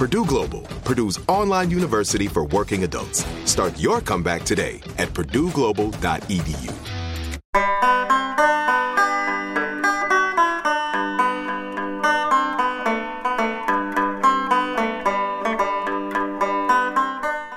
Purdue 0.00 0.24
Global, 0.24 0.62
Purdue's 0.82 1.18
online 1.28 1.70
university 1.70 2.26
for 2.26 2.46
working 2.46 2.84
adults. 2.84 3.22
Start 3.44 3.78
your 3.78 4.00
comeback 4.00 4.44
today 4.44 4.80
at 4.96 5.10
purdueglobal.edu. 5.10 6.72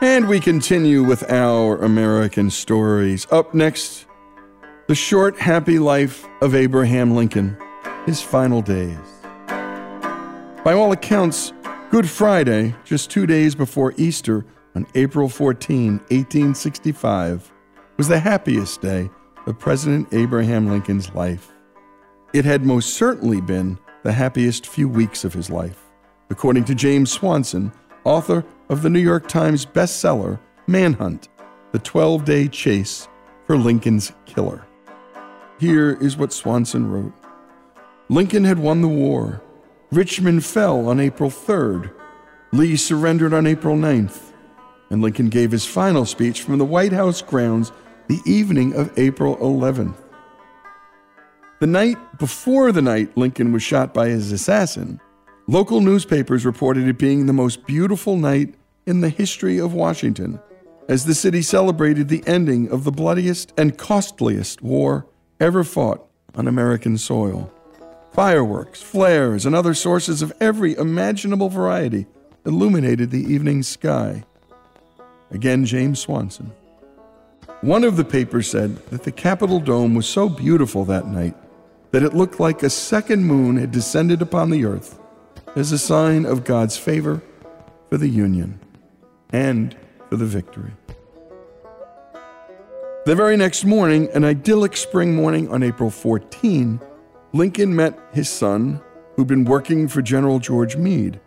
And 0.02 0.28
we 0.28 0.42
continue 0.42 1.02
with 1.02 1.24
our 1.31 1.78
American 1.78 2.50
stories. 2.50 3.25
Up 3.31 3.54
next, 3.54 4.06
the 4.90 4.96
short, 4.96 5.40
happy 5.40 5.80
life 5.80 6.28
of 6.42 6.56
Abraham 6.56 7.16
Lincoln, 7.16 7.56
his 8.06 8.22
final 8.22 8.62
days. 8.62 8.98
By 10.66 10.74
all 10.74 10.92
accounts, 10.92 11.54
Good 11.94 12.09
Friday, 12.09 12.74
just 12.84 13.12
two 13.12 13.28
days 13.28 13.54
before 13.54 13.94
Easter 13.98 14.44
on 14.74 14.88
April 14.96 15.30
14, 15.30 16.00
1865, 16.09 17.52
was 17.98 18.08
the 18.08 18.18
happiest 18.18 18.81
day 18.81 19.12
of 19.46 19.59
President 19.59 20.08
Abraham 20.12 20.72
Lincoln's 20.72 21.14
life. 21.14 21.52
It 22.34 22.46
had 22.46 22.66
most 22.66 22.96
certainly 22.96 23.42
been 23.42 23.78
the 24.02 24.12
happiest 24.12 24.66
few 24.66 24.90
weeks 24.90 25.24
of 25.24 25.36
his 25.36 25.52
life, 25.52 25.84
according 26.31 26.64
to 26.64 26.74
James 26.74 27.12
Swanson, 27.12 27.72
author 28.06 28.44
of 28.70 28.81
the 28.81 28.90
New 28.90 29.00
York 29.00 29.28
Times 29.28 29.64
bestseller 29.64 30.40
Manhunt 30.66 31.30
The 31.74 31.80
12 31.80 32.25
Day 32.25 32.48
Chase 32.48 33.08
for 33.46 33.56
Lincoln's 33.56 34.14
Killer. 34.25 34.66
Here 35.60 35.96
is 36.02 36.18
what 36.18 36.34
Swanson 36.34 36.90
wrote 36.90 37.14
Lincoln 38.10 38.46
had 38.46 38.58
won 38.58 38.81
the 38.81 38.88
war. 38.88 39.44
Richmond 39.94 40.44
fell 40.44 40.88
on 40.90 41.00
April 41.00 41.30
3rd. 41.30 41.94
Lee 42.52 42.76
surrendered 42.76 43.31
on 43.31 43.46
April 43.46 43.76
9th. 43.76 44.31
And 44.90 45.04
Lincoln 45.04 45.30
gave 45.30 45.52
his 45.52 45.68
final 45.68 46.04
speech 46.06 46.42
from 46.42 46.58
the 46.58 46.66
White 46.66 46.94
House 46.94 47.22
grounds 47.22 47.72
the 48.08 48.20
evening 48.26 48.74
of 48.74 48.92
April 48.98 49.38
11th. 49.38 49.96
The 51.59 51.68
night 51.68 51.98
before 52.18 52.72
the 52.72 52.81
night 52.81 53.16
Lincoln 53.16 53.54
was 53.54 53.62
shot 53.62 53.94
by 53.94 54.09
his 54.09 54.31
assassin, 54.31 55.00
local 55.48 55.80
newspapers 55.80 56.44
reported 56.44 56.88
it 56.88 56.98
being 56.98 57.28
the 57.28 57.31
most 57.34 57.68
beautiful 57.68 58.18
night 58.18 58.56
in 58.88 59.02
the 59.02 59.10
history 59.10 59.60
of 59.60 59.75
Washington, 59.75 60.40
as 60.90 61.06
the 61.06 61.14
city 61.14 61.44
celebrated 61.44 62.08
the 62.08 62.24
ending 62.25 62.68
of 62.72 62.84
the 62.84 62.92
bloodiest 62.92 63.54
and 63.60 63.78
costliest 63.78 64.64
war 64.64 65.06
ever 65.40 65.64
fought 65.64 66.04
on 66.34 66.48
American 66.48 66.98
soil. 66.98 67.53
Fireworks, 68.13 68.81
flares, 68.81 69.46
and 69.46 69.56
other 69.56 69.74
sources 69.74 70.22
of 70.22 70.31
every 70.40 70.75
imaginable 70.75 71.50
variety 71.50 72.06
illuminated 72.46 73.09
the 73.09 73.24
evening 73.24 73.63
sky. 73.63 74.24
Again, 75.31 75.66
James 75.66 76.00
Swanson. 76.00 76.51
One 77.62 77.84
of 77.84 77.97
the 77.97 78.06
papers 78.06 78.47
said 78.47 78.78
that 78.88 79.03
the 79.03 79.12
Capitol 79.12 79.59
dome 79.59 79.96
was 79.96 80.07
so 80.07 80.29
beautiful 80.29 80.85
that 80.85 81.07
night 81.07 81.34
that 81.91 82.03
it 82.03 82.13
looked 82.13 82.40
like 82.40 82.62
a 82.62 82.69
second 82.69 83.24
moon 83.25 83.57
had 83.57 83.72
descended 83.72 84.22
upon 84.22 84.51
the 84.51 84.66
earth 84.66 85.00
as 85.56 85.72
a 85.72 85.80
sign 85.80 86.25
of 86.25 86.44
God's 86.44 86.78
favor 86.78 87.22
for 87.90 87.97
the 87.97 88.09
Union 88.09 88.59
and 89.31 89.75
for 90.10 90.18
the 90.18 90.25
victory. 90.25 90.71
The 93.06 93.15
very 93.15 93.38
next 93.38 93.65
morning, 93.65 94.07
an 94.13 94.24
idyllic 94.24 94.77
spring 94.77 95.15
morning 95.15 95.50
on 95.50 95.63
April 95.63 95.89
14, 95.89 96.80
Lincoln 97.35 97.75
met 97.75 97.97
his 98.13 98.30
son, 98.30 98.80
who'd 99.15 99.27
been 99.27 99.44
working 99.44 99.88
for 99.88 100.03
General 100.03 100.38
George 100.38 100.77
Meade, 100.77 101.19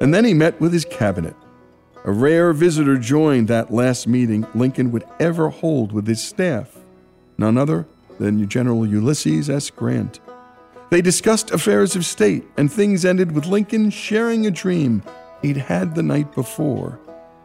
and 0.00 0.14
then 0.14 0.24
he 0.24 0.32
met 0.32 0.58
with 0.58 0.72
his 0.72 0.86
cabinet. 0.86 1.36
A 2.06 2.10
rare 2.10 2.54
visitor 2.54 2.96
joined 2.96 3.48
that 3.48 3.70
last 3.70 4.06
meeting 4.06 4.46
Lincoln 4.54 4.90
would 4.90 5.04
ever 5.20 5.50
hold 5.50 5.92
with 5.92 6.06
his 6.06 6.22
staff, 6.22 6.78
none 7.36 7.58
other 7.58 7.86
than 8.18 8.48
General 8.48 8.86
Ulysses 8.86 9.50
S. 9.50 9.68
Grant. 9.68 10.18
They 10.88 11.02
discussed 11.02 11.50
affairs 11.50 11.94
of 11.94 12.06
state, 12.06 12.44
and 12.56 12.72
things 12.72 13.04
ended 13.04 13.32
with 13.32 13.44
Lincoln 13.44 13.90
sharing 13.90 14.46
a 14.46 14.50
dream 14.50 15.02
he'd 15.42 15.58
had 15.58 15.94
the 15.94 16.02
night 16.02 16.34
before. 16.34 16.98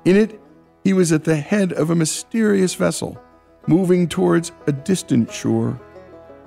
In 0.05 0.15
it, 0.15 0.39
he 0.85 0.93
was 0.93 1.11
at 1.11 1.25
the 1.25 1.35
head 1.35 1.73
of 1.73 1.89
a 1.89 1.95
mysterious 1.95 2.75
vessel, 2.75 3.21
moving 3.67 4.07
towards 4.07 4.53
a 4.67 4.71
distant 4.71 5.33
shore. 5.33 5.77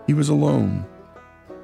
He 0.07 0.15
was 0.15 0.31
alone. 0.31 0.87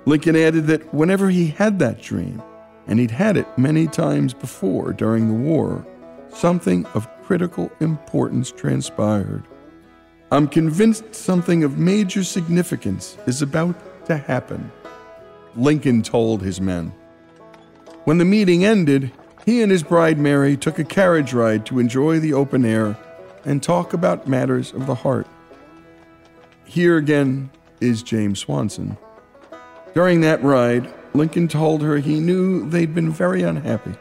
Lincoln 0.07 0.37
added 0.37 0.67
that 0.67 0.93
whenever 0.93 1.31
he 1.31 1.47
had 1.47 1.79
that 1.79 2.01
dream, 2.01 2.43
and 2.87 2.99
he'd 2.99 3.11
had 3.11 3.37
it 3.37 3.47
many 3.57 3.87
times 3.87 4.35
before 4.35 4.93
during 4.93 5.29
the 5.29 5.51
war, 5.51 5.87
something 6.29 6.85
of 6.95 7.09
critical 7.23 7.73
importance 7.81 8.51
transpired. 8.51 9.45
I'm 10.31 10.49
convinced 10.49 11.15
something 11.15 11.65
of 11.65 11.79
major 11.79 12.25
significance 12.25 13.17
is 13.27 13.41
about 13.41 14.07
to 14.07 14.17
happen, 14.17 14.71
Lincoln 15.57 16.03
told 16.03 16.43
his 16.43 16.61
men. 16.61 16.93
When 18.05 18.19
the 18.19 18.25
meeting 18.25 18.65
ended, 18.65 19.13
he 19.47 19.63
and 19.63 19.73
his 19.73 19.83
bride 19.83 20.19
Mary 20.19 20.57
took 20.57 20.79
a 20.79 20.85
carriage 20.85 21.33
ride 21.33 21.65
to 21.67 21.79
enjoy 21.79 22.19
the 22.19 22.35
open 22.35 22.65
air 22.65 22.97
and 23.45 23.63
talk 23.63 23.93
about 23.93 24.29
matters 24.29 24.73
of 24.73 24.87
the 24.87 24.95
heart. 24.95 25.27
Here 26.65 26.97
again 26.97 27.51
is 27.81 28.03
James 28.03 28.41
Swanson. 28.41 28.97
During 29.95 30.23
that 30.23 30.43
ride, 30.43 30.93
Lincoln 31.15 31.47
told 31.47 31.81
her 31.83 31.99
he 31.99 32.19
knew 32.19 32.69
they'd 32.69 32.95
been 32.95 33.13
very 33.13 33.43
unhappy 33.43 33.95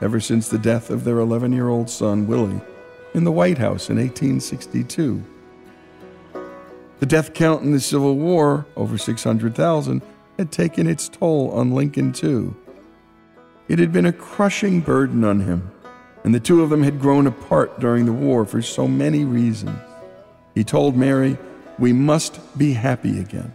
ever 0.00 0.20
since 0.20 0.48
the 0.48 0.58
death 0.58 0.88
of 0.88 1.02
their 1.02 1.18
11 1.18 1.52
year 1.52 1.68
old 1.68 1.90
son, 1.90 2.28
Willie, 2.28 2.60
in 3.12 3.24
the 3.24 3.32
White 3.32 3.58
House 3.58 3.90
in 3.90 3.96
1862. 3.96 5.22
The 7.00 7.06
death 7.06 7.34
count 7.34 7.62
in 7.62 7.72
the 7.72 7.80
Civil 7.80 8.16
War, 8.16 8.66
over 8.76 8.96
600,000, 8.96 10.02
had 10.38 10.52
taken 10.52 10.86
its 10.86 11.08
toll 11.08 11.50
on 11.50 11.72
Lincoln, 11.72 12.12
too. 12.12 12.56
It 13.66 13.80
had 13.80 13.92
been 13.92 14.06
a 14.06 14.12
crushing 14.12 14.80
burden 14.80 15.24
on 15.24 15.40
him, 15.40 15.72
and 16.22 16.32
the 16.32 16.40
two 16.40 16.62
of 16.62 16.70
them 16.70 16.84
had 16.84 17.00
grown 17.00 17.26
apart 17.26 17.80
during 17.80 18.06
the 18.06 18.12
war 18.12 18.44
for 18.44 18.62
so 18.62 18.86
many 18.86 19.24
reasons. 19.24 19.78
He 20.54 20.62
told 20.62 20.96
Mary, 20.96 21.36
We 21.80 21.92
must 21.92 22.56
be 22.56 22.74
happy 22.74 23.18
again. 23.18 23.52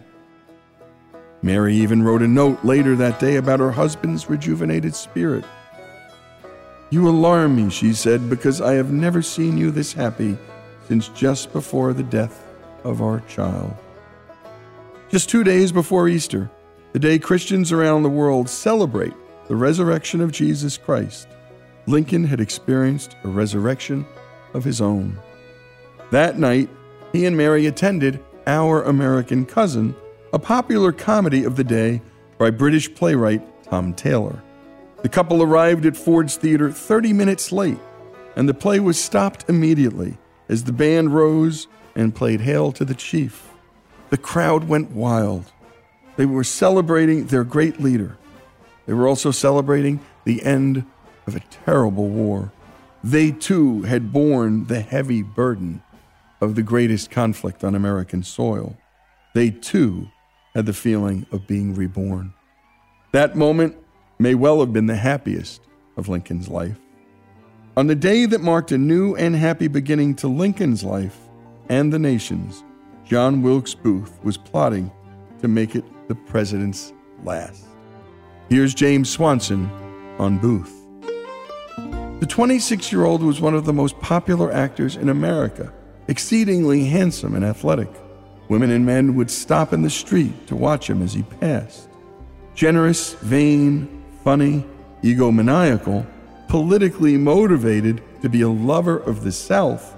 Mary 1.42 1.74
even 1.76 2.02
wrote 2.02 2.22
a 2.22 2.28
note 2.28 2.64
later 2.64 2.96
that 2.96 3.20
day 3.20 3.36
about 3.36 3.60
her 3.60 3.70
husband's 3.70 4.28
rejuvenated 4.28 4.94
spirit. 4.94 5.44
You 6.90 7.08
alarm 7.08 7.56
me, 7.56 7.70
she 7.70 7.92
said, 7.92 8.30
because 8.30 8.60
I 8.60 8.74
have 8.74 8.90
never 8.90 9.22
seen 9.22 9.56
you 9.56 9.70
this 9.70 9.92
happy 9.92 10.36
since 10.86 11.08
just 11.08 11.52
before 11.52 11.92
the 11.92 12.02
death 12.02 12.44
of 12.82 13.02
our 13.02 13.20
child. 13.28 13.74
Just 15.10 15.28
two 15.28 15.44
days 15.44 15.70
before 15.70 16.08
Easter, 16.08 16.50
the 16.92 16.98
day 16.98 17.18
Christians 17.18 17.72
around 17.72 18.02
the 18.02 18.08
world 18.08 18.48
celebrate 18.48 19.14
the 19.48 19.56
resurrection 19.56 20.20
of 20.20 20.32
Jesus 20.32 20.76
Christ, 20.76 21.28
Lincoln 21.86 22.24
had 22.24 22.40
experienced 22.40 23.16
a 23.24 23.28
resurrection 23.28 24.06
of 24.54 24.64
his 24.64 24.80
own. 24.80 25.18
That 26.10 26.38
night, 26.38 26.68
he 27.12 27.26
and 27.26 27.36
Mary 27.36 27.66
attended 27.66 28.22
Our 28.46 28.82
American 28.82 29.44
Cousin, 29.46 29.94
a 30.32 30.38
popular 30.38 30.92
comedy 30.92 31.44
of 31.44 31.56
the 31.56 31.64
day 31.64 32.02
by 32.36 32.50
British 32.50 32.92
playwright 32.94 33.42
Tom 33.64 33.94
Taylor. 33.94 34.42
The 35.02 35.08
couple 35.08 35.42
arrived 35.42 35.86
at 35.86 35.96
Ford's 35.96 36.36
Theater 36.36 36.70
30 36.70 37.12
minutes 37.12 37.50
late, 37.50 37.78
and 38.36 38.48
the 38.48 38.54
play 38.54 38.78
was 38.78 39.02
stopped 39.02 39.48
immediately 39.48 40.18
as 40.48 40.64
the 40.64 40.72
band 40.72 41.14
rose 41.14 41.66
and 41.94 42.14
played 42.14 42.42
Hail 42.42 42.72
to 42.72 42.84
the 42.84 42.94
Chief. 42.94 43.50
The 44.10 44.18
crowd 44.18 44.64
went 44.64 44.90
wild. 44.90 45.52
They 46.16 46.26
were 46.26 46.44
celebrating 46.44 47.26
their 47.26 47.44
great 47.44 47.80
leader, 47.80 48.18
they 48.86 48.94
were 48.94 49.06
also 49.06 49.30
celebrating 49.30 50.00
the 50.24 50.42
end 50.42 50.84
of 51.26 51.36
a 51.36 51.40
terrible 51.40 52.08
war. 52.08 52.52
They 53.04 53.32
too 53.32 53.82
had 53.82 54.14
borne 54.14 54.64
the 54.64 54.80
heavy 54.80 55.22
burden 55.22 55.82
of 56.40 56.54
the 56.54 56.62
greatest 56.62 57.10
conflict 57.10 57.62
on 57.62 57.74
American 57.74 58.22
soil. 58.22 58.78
They 59.34 59.50
too 59.50 60.08
had 60.58 60.66
the 60.66 60.72
feeling 60.72 61.24
of 61.30 61.46
being 61.46 61.72
reborn. 61.72 62.34
That 63.12 63.36
moment 63.36 63.76
may 64.18 64.34
well 64.34 64.58
have 64.58 64.72
been 64.72 64.86
the 64.86 64.96
happiest 64.96 65.60
of 65.96 66.08
Lincoln's 66.08 66.48
life. 66.48 66.76
On 67.76 67.86
the 67.86 67.94
day 67.94 68.26
that 68.26 68.40
marked 68.40 68.72
a 68.72 68.76
new 68.76 69.14
and 69.14 69.36
happy 69.36 69.68
beginning 69.68 70.16
to 70.16 70.26
Lincoln's 70.26 70.82
life 70.82 71.16
and 71.68 71.92
the 71.92 71.98
nation's, 72.00 72.64
John 73.04 73.40
Wilkes 73.40 73.72
Booth 73.72 74.18
was 74.24 74.36
plotting 74.36 74.90
to 75.42 75.46
make 75.46 75.76
it 75.76 75.84
the 76.08 76.16
president's 76.16 76.92
last. 77.22 77.62
Here's 78.48 78.74
James 78.74 79.08
Swanson 79.08 79.70
on 80.18 80.38
Booth. 80.38 80.74
The 82.18 82.26
26 82.28 82.90
year 82.90 83.04
old 83.04 83.22
was 83.22 83.40
one 83.40 83.54
of 83.54 83.64
the 83.64 83.72
most 83.72 83.96
popular 84.00 84.50
actors 84.50 84.96
in 84.96 85.08
America, 85.08 85.72
exceedingly 86.08 86.86
handsome 86.86 87.36
and 87.36 87.44
athletic. 87.44 87.90
Women 88.48 88.70
and 88.70 88.86
men 88.86 89.14
would 89.14 89.30
stop 89.30 89.72
in 89.72 89.82
the 89.82 89.90
street 89.90 90.46
to 90.46 90.56
watch 90.56 90.88
him 90.88 91.02
as 91.02 91.12
he 91.12 91.22
passed. 91.22 91.88
Generous, 92.54 93.14
vain, 93.14 94.02
funny, 94.24 94.64
egomaniacal, 95.02 96.06
politically 96.48 97.16
motivated 97.16 98.02
to 98.22 98.28
be 98.28 98.40
a 98.40 98.48
lover 98.48 98.98
of 98.98 99.22
the 99.22 99.32
South, 99.32 99.94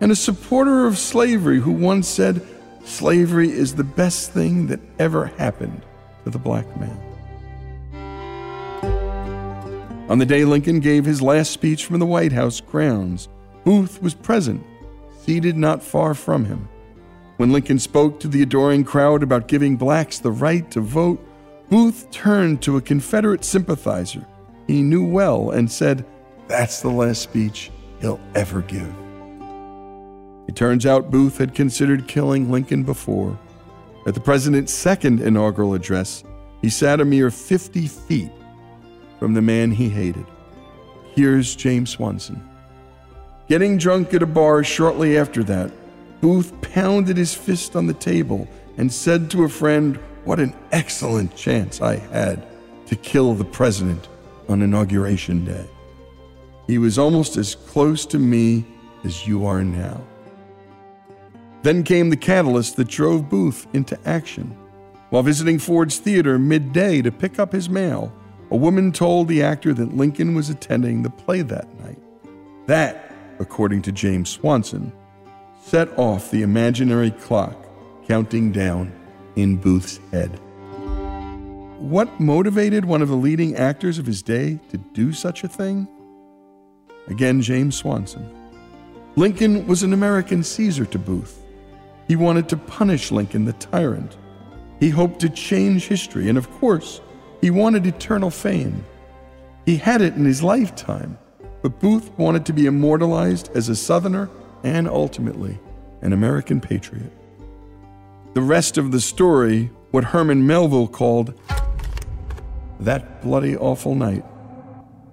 and 0.00 0.12
a 0.12 0.16
supporter 0.16 0.86
of 0.86 0.98
slavery 0.98 1.58
who 1.58 1.72
once 1.72 2.06
said, 2.06 2.46
Slavery 2.84 3.50
is 3.50 3.74
the 3.74 3.82
best 3.82 4.30
thing 4.30 4.68
that 4.68 4.78
ever 4.98 5.26
happened 5.26 5.82
to 6.24 6.30
the 6.30 6.38
black 6.38 6.66
man. 6.78 7.00
On 10.08 10.18
the 10.18 10.26
day 10.26 10.44
Lincoln 10.44 10.78
gave 10.78 11.04
his 11.04 11.20
last 11.20 11.50
speech 11.50 11.84
from 11.84 11.98
the 11.98 12.06
White 12.06 12.30
House 12.30 12.60
grounds, 12.60 13.28
Booth 13.64 14.00
was 14.00 14.14
present, 14.14 14.64
seated 15.22 15.56
not 15.56 15.82
far 15.82 16.14
from 16.14 16.44
him. 16.44 16.68
When 17.36 17.52
Lincoln 17.52 17.78
spoke 17.78 18.20
to 18.20 18.28
the 18.28 18.42
adoring 18.42 18.84
crowd 18.84 19.22
about 19.22 19.48
giving 19.48 19.76
blacks 19.76 20.18
the 20.18 20.32
right 20.32 20.70
to 20.70 20.80
vote, 20.80 21.20
Booth 21.68 22.10
turned 22.10 22.62
to 22.62 22.76
a 22.76 22.80
Confederate 22.80 23.44
sympathizer 23.44 24.24
he 24.66 24.82
knew 24.82 25.04
well 25.04 25.50
and 25.50 25.70
said, 25.70 26.04
That's 26.48 26.80
the 26.80 26.90
last 26.90 27.22
speech 27.22 27.70
he'll 28.00 28.20
ever 28.34 28.62
give. 28.62 28.92
It 30.48 30.56
turns 30.56 30.86
out 30.86 31.10
Booth 31.10 31.38
had 31.38 31.54
considered 31.54 32.08
killing 32.08 32.50
Lincoln 32.50 32.82
before. 32.82 33.38
At 34.06 34.14
the 34.14 34.20
president's 34.20 34.72
second 34.72 35.20
inaugural 35.20 35.74
address, 35.74 36.24
he 36.62 36.70
sat 36.70 37.00
a 37.00 37.04
mere 37.04 37.30
50 37.30 37.86
feet 37.86 38.30
from 39.18 39.34
the 39.34 39.42
man 39.42 39.72
he 39.72 39.88
hated. 39.88 40.26
Here's 41.14 41.56
James 41.56 41.90
Swanson. 41.90 42.46
Getting 43.48 43.78
drunk 43.78 44.12
at 44.14 44.22
a 44.22 44.26
bar 44.26 44.62
shortly 44.64 45.16
after 45.16 45.42
that, 45.44 45.70
Booth 46.20 46.58
pounded 46.60 47.16
his 47.16 47.34
fist 47.34 47.76
on 47.76 47.86
the 47.86 47.94
table 47.94 48.48
and 48.76 48.92
said 48.92 49.30
to 49.30 49.44
a 49.44 49.48
friend, 49.48 49.96
What 50.24 50.40
an 50.40 50.54
excellent 50.72 51.34
chance 51.36 51.80
I 51.80 51.96
had 51.96 52.46
to 52.86 52.96
kill 52.96 53.34
the 53.34 53.44
president 53.44 54.08
on 54.48 54.62
Inauguration 54.62 55.44
Day. 55.44 55.66
He 56.66 56.78
was 56.78 56.98
almost 56.98 57.36
as 57.36 57.54
close 57.54 58.06
to 58.06 58.18
me 58.18 58.64
as 59.04 59.26
you 59.26 59.46
are 59.46 59.62
now. 59.62 60.02
Then 61.62 61.82
came 61.82 62.10
the 62.10 62.16
catalyst 62.16 62.76
that 62.76 62.88
drove 62.88 63.28
Booth 63.28 63.66
into 63.72 63.98
action. 64.06 64.56
While 65.10 65.22
visiting 65.22 65.58
Ford's 65.58 65.98
Theater 65.98 66.38
midday 66.38 67.02
to 67.02 67.12
pick 67.12 67.38
up 67.38 67.52
his 67.52 67.68
mail, 67.68 68.12
a 68.50 68.56
woman 68.56 68.92
told 68.92 69.28
the 69.28 69.42
actor 69.42 69.74
that 69.74 69.96
Lincoln 69.96 70.34
was 70.34 70.50
attending 70.50 71.02
the 71.02 71.10
play 71.10 71.42
that 71.42 71.72
night. 71.80 71.98
That, 72.66 73.12
according 73.38 73.82
to 73.82 73.92
James 73.92 74.30
Swanson, 74.30 74.92
set 75.66 75.98
off 75.98 76.30
the 76.30 76.42
imaginary 76.42 77.10
clock 77.10 77.56
counting 78.06 78.52
down 78.52 78.92
in 79.34 79.56
Booth's 79.56 79.98
head. 80.12 80.30
What 81.80 82.20
motivated 82.20 82.84
one 82.84 83.02
of 83.02 83.08
the 83.08 83.16
leading 83.16 83.56
actors 83.56 83.98
of 83.98 84.06
his 84.06 84.22
day 84.22 84.60
to 84.68 84.78
do 84.78 85.12
such 85.12 85.42
a 85.42 85.48
thing? 85.48 85.88
Again, 87.08 87.42
James 87.42 87.74
Swanson. 87.74 88.32
Lincoln 89.16 89.66
was 89.66 89.82
an 89.82 89.92
American 89.92 90.44
Caesar 90.44 90.86
to 90.86 91.00
Booth. 91.00 91.42
He 92.06 92.14
wanted 92.14 92.48
to 92.50 92.56
punish 92.56 93.10
Lincoln, 93.10 93.44
the 93.44 93.52
tyrant. 93.54 94.16
He 94.78 94.88
hoped 94.88 95.18
to 95.20 95.28
change 95.28 95.88
history, 95.88 96.28
and 96.28 96.38
of 96.38 96.48
course, 96.60 97.00
he 97.40 97.50
wanted 97.50 97.86
eternal 97.86 98.30
fame. 98.30 98.84
He 99.64 99.78
had 99.78 100.00
it 100.00 100.14
in 100.14 100.26
his 100.26 100.44
lifetime, 100.44 101.18
but 101.60 101.80
Booth 101.80 102.16
wanted 102.16 102.46
to 102.46 102.52
be 102.52 102.66
immortalized 102.66 103.50
as 103.56 103.68
a 103.68 103.74
Southerner 103.74 104.30
and 104.66 104.88
ultimately 104.88 105.56
an 106.02 106.12
American 106.12 106.60
patriot. 106.60 107.12
The 108.34 108.40
rest 108.40 108.76
of 108.76 108.90
the 108.90 109.00
story, 109.00 109.70
what 109.92 110.02
Herman 110.02 110.44
Melville 110.44 110.88
called 110.88 111.32
that 112.80 113.22
bloody 113.22 113.56
awful 113.56 113.94
night, 113.94 114.24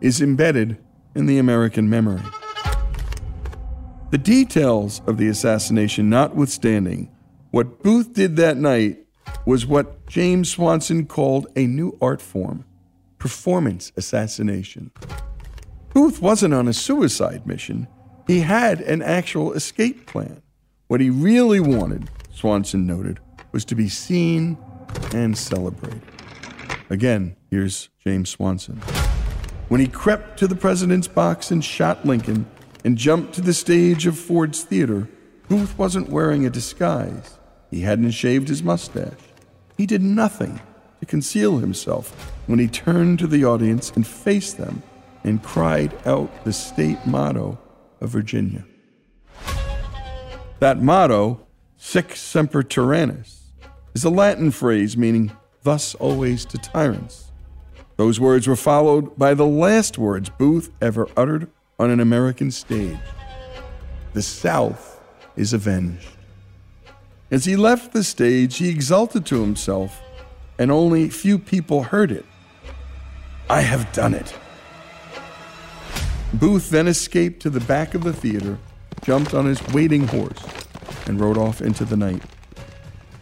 is 0.01 0.21
embedded 0.21 0.77
in 1.13 1.27
the 1.27 1.37
American 1.37 1.87
memory. 1.87 2.23
The 4.09 4.17
details 4.17 5.01
of 5.05 5.17
the 5.17 5.27
assassination 5.27 6.09
notwithstanding, 6.09 7.11
what 7.51 7.83
Booth 7.83 8.13
did 8.13 8.35
that 8.37 8.57
night 8.57 9.05
was 9.45 9.67
what 9.67 10.07
James 10.07 10.49
Swanson 10.49 11.05
called 11.05 11.45
a 11.55 11.67
new 11.67 11.95
art 12.01 12.21
form 12.21 12.65
performance 13.19 13.91
assassination. 13.95 14.91
Booth 15.93 16.21
wasn't 16.21 16.55
on 16.55 16.67
a 16.67 16.73
suicide 16.73 17.45
mission, 17.45 17.87
he 18.27 18.39
had 18.39 18.81
an 18.81 19.01
actual 19.01 19.53
escape 19.53 20.05
plan. 20.05 20.41
What 20.87 21.01
he 21.01 21.09
really 21.09 21.59
wanted, 21.59 22.09
Swanson 22.33 22.85
noted, 22.85 23.19
was 23.51 23.65
to 23.65 23.75
be 23.75 23.89
seen 23.89 24.57
and 25.13 25.37
celebrated. 25.37 26.01
Again, 26.89 27.35
here's 27.49 27.89
James 28.03 28.29
Swanson. 28.29 28.81
when 29.69 29.81
he 29.81 29.87
crept 29.87 30.37
to 30.39 30.47
the 30.47 30.55
president's 30.55 31.07
box 31.07 31.49
and 31.49 31.63
shot 31.63 32.05
Lincoln 32.05 32.45
and 32.83 32.97
jumped 32.97 33.33
to 33.33 33.41
the 33.41 33.53
stage 33.53 34.05
of 34.05 34.17
Ford's 34.17 34.63
Theater, 34.63 35.07
Booth 35.47 35.77
wasn't 35.77 36.09
wearing 36.09 36.45
a 36.45 36.49
disguise. 36.49 37.39
He 37.71 37.81
hadn't 37.81 38.11
shaved 38.11 38.49
his 38.49 38.61
mustache. 38.61 39.17
He 39.77 39.85
did 39.85 40.03
nothing 40.03 40.61
to 40.99 41.05
conceal 41.05 41.57
himself 41.57 42.11
when 42.45 42.59
he 42.59 42.67
turned 42.67 43.19
to 43.19 43.27
the 43.27 43.45
audience 43.45 43.91
and 43.95 44.05
faced 44.05 44.57
them 44.57 44.83
and 45.23 45.41
cried 45.41 45.97
out 46.05 46.43
the 46.43 46.53
state 46.53 47.05
motto 47.05 47.57
of 48.03 48.09
Virginia. 48.09 48.65
That 50.59 50.81
motto, 50.81 51.47
Sic 51.77 52.15
Semper 52.15 52.61
Tyrannis, 52.61 53.39
is 53.95 54.03
a 54.03 54.09
Latin 54.09 54.51
phrase 54.51 54.95
meaning 54.95 55.31
thus 55.63 55.95
always 55.95 56.45
to 56.45 56.57
tyrants. 56.57 57.31
Those 57.95 58.19
words 58.19 58.47
were 58.47 58.55
followed 58.55 59.17
by 59.17 59.33
the 59.33 59.45
last 59.45 59.97
words 59.97 60.29
Booth 60.29 60.71
ever 60.81 61.07
uttered 61.15 61.49
on 61.79 61.89
an 61.89 61.99
American 61.99 62.51
stage 62.51 62.97
The 64.13 64.21
South 64.21 64.99
is 65.35 65.53
avenged. 65.53 66.09
As 67.31 67.45
he 67.45 67.55
left 67.55 67.93
the 67.93 68.03
stage, 68.03 68.57
he 68.57 68.69
exulted 68.69 69.25
to 69.27 69.41
himself, 69.41 69.99
and 70.59 70.71
only 70.71 71.09
few 71.09 71.39
people 71.39 71.83
heard 71.83 72.11
it. 72.11 72.25
I 73.49 73.61
have 73.61 73.91
done 73.91 74.13
it. 74.13 74.33
Booth 76.33 76.71
then 76.71 76.87
escaped 76.87 77.41
to 77.43 77.51
the 77.51 77.59
back 77.59 77.93
of 77.93 78.03
the 78.03 78.11
theater, 78.11 78.57
jumped 79.03 79.35
on 79.35 79.45
his 79.45 79.61
waiting 79.67 80.07
horse, 80.07 80.43
and 81.05 81.19
rode 81.19 81.37
off 81.37 81.61
into 81.61 81.85
the 81.85 81.95
night. 81.95 82.23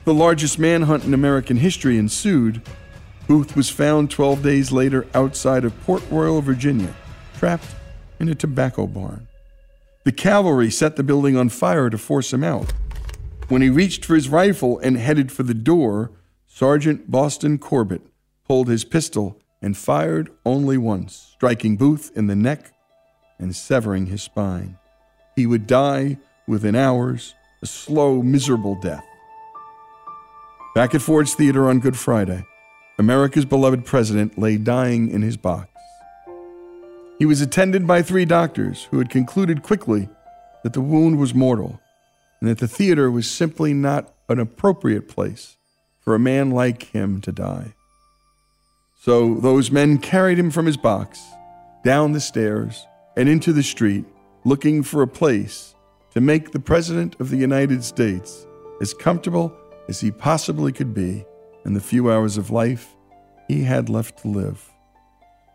The 0.06 0.13
largest 0.13 0.58
manhunt 0.58 1.03
in 1.03 1.13
American 1.13 1.58
history 1.58 1.98
ensued. 1.98 2.62
Booth 3.27 3.56
was 3.56 3.70
found 3.70 4.12
12 4.12 4.41
days 4.41 4.72
later 4.72 5.06
outside 5.13 5.65
of 5.65 5.80
Port 5.82 6.03
Royal, 6.10 6.41
Virginia, 6.41 6.96
trapped 7.38 7.75
in 8.20 8.30
a 8.30 8.36
tobacco 8.36 8.88
barn. 8.88 9.27
The 10.06 10.13
cavalry 10.13 10.72
set 10.72 10.96
the 10.96 11.03
building 11.03 11.36
on 11.36 11.50
fire 11.50 11.89
to 11.89 11.98
force 11.98 12.32
him 12.32 12.46
out. 12.46 12.74
When 13.50 13.62
he 13.62 13.70
reached 13.70 14.06
for 14.06 14.15
his 14.15 14.30
rifle 14.30 14.80
and 14.80 14.98
headed 14.98 15.32
for 15.32 15.44
the 15.44 15.53
door, 15.53 16.12
Sergeant 16.48 17.12
Boston 17.12 17.58
Corbett 17.58 18.01
pulled 18.48 18.70
his 18.70 18.86
pistol 18.86 19.39
and 19.62 19.77
fired 19.77 20.32
only 20.46 20.77
once, 20.77 21.34
striking 21.34 21.75
Booth 21.75 22.10
in 22.15 22.27
the 22.27 22.36
neck 22.36 22.72
and 23.41 23.55
severing 23.55 24.05
his 24.05 24.24
spine. 24.24 24.77
He 25.36 25.45
would 25.45 25.67
die 25.67 26.17
within 26.48 26.75
hours, 26.75 27.36
a 27.62 27.65
slow, 27.65 28.21
miserable 28.21 28.75
death. 28.75 29.05
Back 30.74 30.95
at 30.95 31.01
Ford's 31.01 31.33
Theater 31.33 31.67
on 31.67 31.79
Good 31.79 31.98
Friday, 31.98 32.45
America's 32.98 33.45
beloved 33.45 33.86
president 33.86 34.38
lay 34.38 34.57
dying 34.57 35.10
in 35.10 35.21
his 35.21 35.36
box. 35.36 35.67
He 37.19 37.25
was 37.25 37.41
attended 37.41 37.86
by 37.86 38.01
three 38.01 38.25
doctors 38.25 38.86
who 38.86 38.98
had 38.98 39.10
concluded 39.10 39.63
quickly 39.63 40.10
that 40.63 40.74
the 40.74 40.81
wound 40.81 41.19
was 41.19 41.33
mortal 41.33 41.79
and 42.39 42.50
that 42.50 42.60
the 42.60 42.67
theater 42.67 43.12
was 43.12 43.29
simply 43.29 43.74
not 43.74 44.13
an 44.29 44.39
appropriate 44.39 45.07
place 45.07 45.57
for 46.00 46.15
a 46.15 46.19
man 46.19 46.51
like 46.51 46.83
him 46.83 47.21
to 47.21 47.31
die. 47.31 47.74
So 49.01 49.36
those 49.36 49.71
men 49.71 49.98
carried 49.98 50.39
him 50.39 50.51
from 50.51 50.65
his 50.65 50.77
box, 50.77 51.21
down 51.83 52.12
the 52.12 52.19
stairs, 52.19 52.86
and 53.15 53.27
into 53.27 53.53
the 53.53 53.63
street, 53.63 54.06
looking 54.46 54.84
for 54.84 55.01
a 55.01 55.08
place 55.08 55.75
to 56.12 56.22
make 56.22 56.51
the 56.51 56.60
President 56.60 57.15
of 57.20 57.30
the 57.30 57.38
United 57.38 57.84
States 57.84 58.46
as 58.82 58.94
comfortable 58.94 59.56
as 59.88 60.00
he 60.00 60.12
possibly 60.12 60.72
could 60.72 60.94
be 60.94 61.25
in 61.65 61.74
the 61.74 61.80
few 61.80 62.12
hours 62.12 62.38
of 62.38 62.50
life 62.50 62.96
he 63.48 63.63
had 63.63 63.89
left 63.89 64.20
to 64.20 64.27
live. 64.27 64.72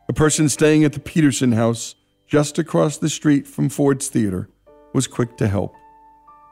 A 0.09 0.13
person 0.13 0.49
staying 0.49 0.85
at 0.85 0.93
the 0.93 1.01
Petersen 1.01 1.53
House, 1.53 1.95
just 2.27 2.59
across 2.59 2.99
the 2.99 3.09
street 3.09 3.47
from 3.47 3.69
Ford's 3.69 4.09
Theater, 4.09 4.49
was 4.93 5.07
quick 5.07 5.37
to 5.39 5.49
help. 5.49 5.75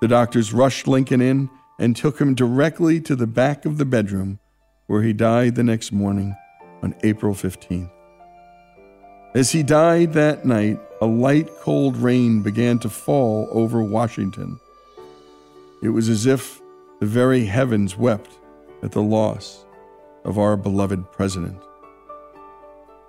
The 0.00 0.08
doctors 0.08 0.52
rushed 0.52 0.88
Lincoln 0.88 1.20
in 1.20 1.48
and 1.78 1.96
took 1.96 2.20
him 2.20 2.34
directly 2.34 3.00
to 3.02 3.16
the 3.16 3.26
back 3.26 3.64
of 3.64 3.78
the 3.78 3.84
bedroom, 3.84 4.38
where 4.86 5.02
he 5.02 5.12
died 5.12 5.54
the 5.54 5.62
next 5.62 5.92
morning 5.92 6.34
on 6.82 6.94
April 7.02 7.34
15th. 7.34 7.90
As 9.34 9.50
he 9.50 9.62
died 9.62 10.12
that 10.12 10.44
night, 10.44 10.78
a 11.04 11.06
light, 11.06 11.50
cold 11.60 11.98
rain 11.98 12.40
began 12.40 12.78
to 12.78 12.88
fall 12.88 13.46
over 13.50 13.82
Washington. 13.82 14.58
It 15.82 15.90
was 15.90 16.08
as 16.08 16.24
if 16.24 16.62
the 16.98 17.04
very 17.04 17.44
heavens 17.44 17.94
wept 17.94 18.38
at 18.82 18.92
the 18.92 19.02
loss 19.02 19.66
of 20.24 20.38
our 20.38 20.56
beloved 20.56 21.12
president. 21.12 21.58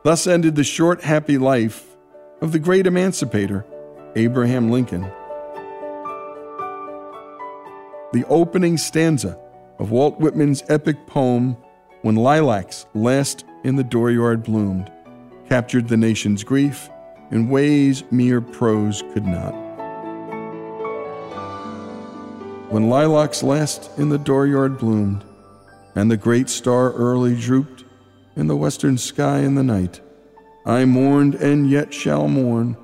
Thus 0.04 0.28
ended 0.28 0.58
the 0.58 0.64
short, 0.66 1.04
happy 1.04 1.38
life 1.38 1.96
of 2.42 2.52
the 2.52 2.60
great 2.60 2.86
emancipator, 2.86 3.66
Abraham 4.18 4.70
Lincoln. 4.70 5.04
The 8.12 8.26
opening 8.28 8.76
stanza 8.76 9.40
of 9.80 9.92
Walt 9.92 10.20
Whitman's 10.20 10.64
epic 10.68 11.08
poem, 11.08 11.56
When 12.02 12.18
Lilacs 12.18 12.88
Last 12.94 13.46
in 13.64 13.78
the 13.78 13.86
Dooryard 13.86 14.44
Bloomed, 14.44 14.92
captured 15.48 15.88
the 15.88 15.96
nation's 15.96 16.44
grief 16.44 16.90
in 17.32 17.50
ways 17.50 18.04
mere 18.12 18.42
prose 18.42 19.04
could 19.14 19.26
not. 19.26 19.54
When 22.70 22.90
lilacs 22.90 23.44
last 23.44 23.90
in 23.98 24.10
the 24.10 24.20
dooryard 24.20 24.80
bloomed, 24.80 25.24
and 25.96 26.12
the 26.12 26.18
great 26.18 26.50
star 26.50 26.92
early 26.94 27.36
drooped 27.36 27.86
in 28.36 28.48
the 28.48 28.56
western 28.56 28.98
sky 28.98 29.40
in 29.40 29.56
the 29.56 29.64
night, 29.64 30.02
I 30.66 30.86
mourned 30.86 31.36
and 31.36 31.70
yet 31.70 31.94
shall 31.94 32.28
mourn 32.28 32.76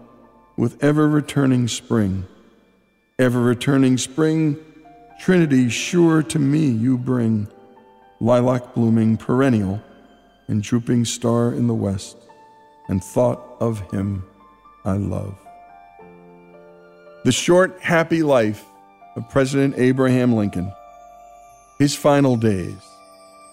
with 0.55 0.81
ever 0.83 1.10
returning 1.10 1.67
spring. 1.67 2.25
Ever 3.19 3.41
returning 3.41 3.98
spring, 3.98 4.57
Trinity 5.19 5.69
sure 5.69 6.24
to 6.24 6.39
me 6.39 6.67
you 6.67 6.98
bring, 6.98 7.48
lilac 8.19 8.74
blooming 8.74 9.17
perennial 9.17 9.81
and 10.48 10.63
drooping 10.63 11.05
star 11.05 11.53
in 11.53 11.67
the 11.67 11.75
west, 11.75 12.17
and 12.88 13.03
thought 13.03 13.57
of 13.60 13.79
him 13.91 14.24
I 14.85 14.93
love. 14.93 15.35
The 17.23 17.31
short, 17.31 17.79
happy 17.81 18.23
life 18.23 18.63
of 19.15 19.29
President 19.29 19.75
Abraham 19.77 20.33
Lincoln. 20.33 20.71
His 21.77 21.95
final 21.95 22.35
days, 22.35 22.81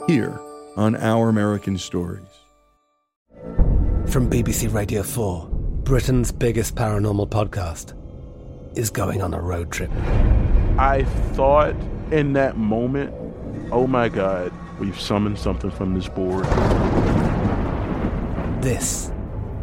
here 0.06 0.40
on 0.76 0.96
Our 0.96 1.28
American 1.28 1.76
Stories. 1.76 2.22
From 4.06 4.30
BBC 4.30 4.72
Radio 4.72 5.02
4, 5.02 5.48
Britain's 5.84 6.32
biggest 6.32 6.74
paranormal 6.74 7.28
podcast 7.28 7.94
is 8.76 8.88
going 8.90 9.20
on 9.20 9.34
a 9.34 9.40
road 9.40 9.70
trip. 9.70 9.90
I 10.78 11.04
thought 11.32 11.74
in 12.10 12.32
that 12.34 12.56
moment, 12.56 13.14
oh 13.70 13.86
my 13.86 14.08
God, 14.08 14.52
we've 14.78 14.98
summoned 14.98 15.38
something 15.38 15.70
from 15.70 15.94
this 15.94 16.08
board. 16.08 16.44
This 18.62 19.10